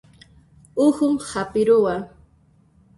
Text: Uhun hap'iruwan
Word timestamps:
Uhun 0.85 1.15
hap'iruwan 1.29 2.03